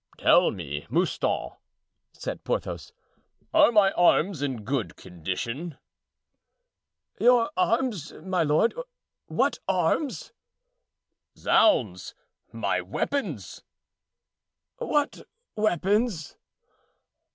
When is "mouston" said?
0.89-1.51